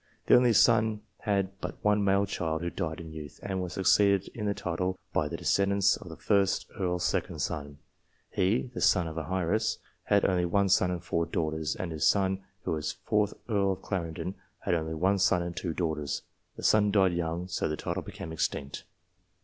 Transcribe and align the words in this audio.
This 0.25 0.35
only 0.35 0.51
son 0.53 1.01
had 1.19 1.61
but 1.61 1.77
one 1.83 2.03
male 2.03 2.25
child, 2.25 2.63
who 2.63 2.71
died 2.71 2.99
in 2.99 3.13
youth, 3.13 3.39
and 3.43 3.61
was 3.61 3.73
succeeded 3.73 4.29
in 4.33 4.47
the 4.47 4.55
title 4.55 4.97
by 5.13 5.27
the 5.27 5.37
descendants 5.37 5.95
of 5.95 6.09
the 6.09 6.17
1st 6.17 6.65
Earl's 6.79 7.03
second 7.05 7.37
son. 7.37 7.77
He 8.31 8.71
(the 8.73 8.81
son 8.81 9.07
of 9.07 9.15
an 9.19 9.31
heiress) 9.31 9.77
had 10.05 10.25
only 10.25 10.45
one 10.45 10.69
son 10.69 10.89
and 10.89 11.03
four 11.03 11.27
daughters, 11.27 11.75
and 11.75 11.91
this 11.91 12.07
son, 12.07 12.43
who 12.63 12.71
was 12.71 12.97
4th 13.07 13.35
Earl 13.47 13.73
of 13.73 13.83
Clarendon, 13.83 14.33
had 14.61 14.73
only 14.73 14.95
one 14.95 15.19
son 15.19 15.43
and 15.43 15.55
two 15.55 15.71
daughters. 15.75 16.23
The 16.55 16.63
son 16.63 16.89
died 16.89 17.13
young, 17.13 17.47
so 17.47 17.69
the 17.69 17.77
title 17.77 18.01
became 18.01 18.31
extinct. 18.31 18.85